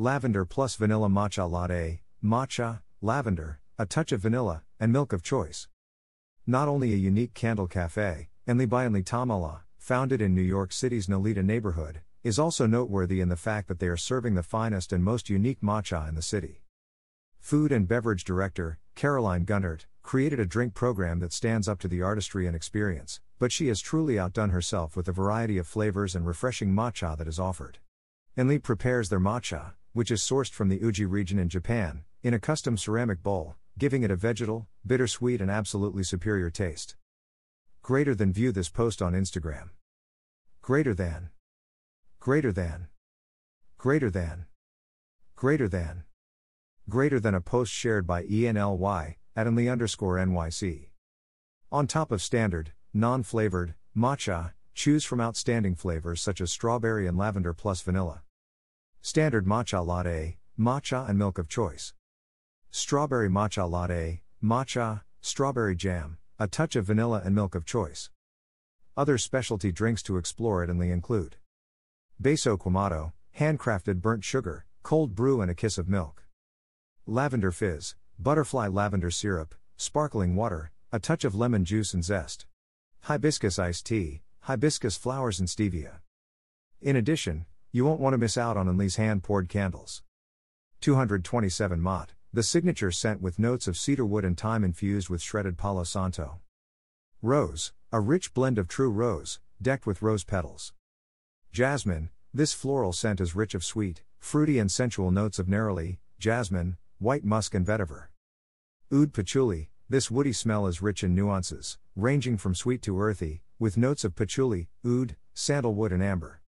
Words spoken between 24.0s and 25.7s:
outdone herself with the variety of